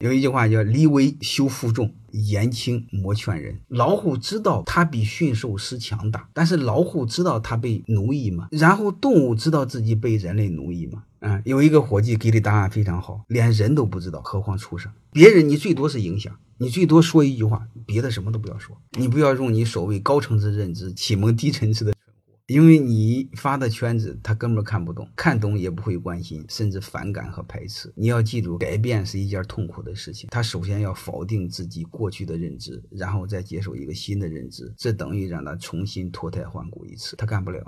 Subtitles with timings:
[0.00, 3.60] 有一句话叫“离为修负重，言轻磨劝人”。
[3.68, 8.48] 老虎知道它比驯兽师强大，但是老虎知道它被奴役吗？
[8.50, 11.04] 然后动物知道自己被人类奴役吗？
[11.18, 14.90] 嗯，有一个伙计给的答案非常好，连人都不知道，何况畜生？
[15.12, 18.74] 别人你最多是影响，你最多说一句话，别的什么都不要说。
[18.98, 21.92] 你不要用你所谓高层次认知启蒙低层次的。
[22.50, 27.92] 因为你发的圈子，他根本看不懂，看懂也不会关心，甚至反感和排斥。
[27.94, 30.28] 你要记住，改变是一件痛苦的事情。
[30.32, 37.64] 他首先要否定自己过去的认知，然后再接受一个新的认知，这等于让他重新脱胎换骨一次，他干不了。